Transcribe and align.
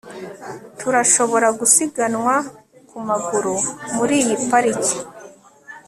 turashobora 0.79 1.47
gusiganwa 1.59 2.35
ku 2.89 2.97
maguru 3.07 3.53
muri 3.95 4.15
iyi 4.21 4.35
parike 4.49 4.97